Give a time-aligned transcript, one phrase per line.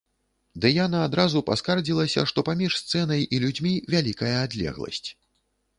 [0.63, 5.05] Дыяна адразу паскардзілася, што паміж сцэнай і людзьмі вялікая адлегласць.